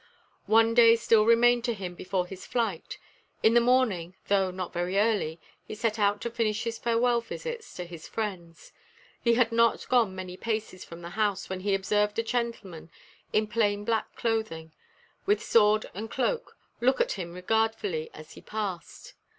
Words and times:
One 0.47 0.73
day 0.73 0.95
still 0.95 1.27
remained 1.27 1.63
to 1.65 1.75
him 1.75 1.93
before 1.93 2.25
his 2.25 2.43
flight. 2.43 2.97
In 3.43 3.53
the 3.53 3.61
morning, 3.61 4.15
though 4.29 4.49
not 4.49 4.73
very 4.73 4.97
early, 4.97 5.39
he 5.63 5.75
set 5.75 5.99
out 5.99 6.21
to 6.21 6.31
finish 6.31 6.63
his 6.63 6.79
farewell 6.79 7.21
visits 7.21 7.71
to 7.75 7.85
his 7.85 8.07
friends. 8.07 8.73
He 9.21 9.35
had 9.35 9.51
not 9.51 9.87
gone 9.89 10.15
many 10.15 10.37
paces 10.37 10.83
from 10.83 11.03
the 11.03 11.09
house, 11.11 11.49
when 11.51 11.59
he 11.59 11.75
observed 11.75 12.17
a 12.17 12.23
gentleman 12.23 12.89
in 13.31 13.45
plain 13.45 13.85
black 13.85 14.15
clothing, 14.15 14.71
with 15.27 15.43
sword 15.43 15.85
and 15.93 16.09
cloak, 16.09 16.57
look 16.79 16.99
at 16.99 17.11
him 17.11 17.33
regardfully 17.35 18.09
as 18.11 18.31
he 18.31 18.41
passed. 18.41 19.13